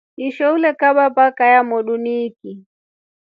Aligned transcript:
Isho 0.27 0.45
ulekaba 0.57 1.03
baka 1.15 1.43
yamotru 1.53 1.93
yaiki. 2.05 2.51